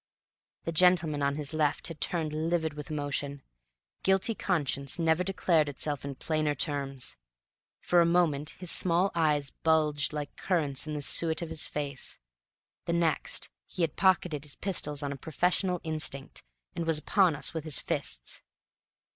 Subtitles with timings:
[0.63, 3.43] The gentleman on his left had turned livid with emotion.
[4.01, 7.17] Guilty conscience never declared itself in plainer terms.
[7.81, 12.17] For a moment his small eyes bulged like currants in the suet of his face;
[12.85, 16.43] the next, he had pocketed his pistols on a professional instinct,
[16.75, 18.41] and was upon us with his fists.